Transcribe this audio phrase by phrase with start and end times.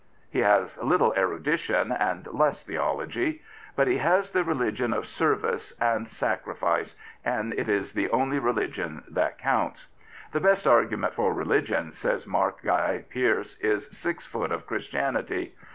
[0.31, 3.43] He has little erudition, and less theology;
[3.75, 9.03] but he has the religion of service and sacrifice, and it is the only religion
[9.07, 9.89] that counts."
[10.33, 15.53] The best argument for religion," said Mark Guy Pearse," is six foot of Christianity."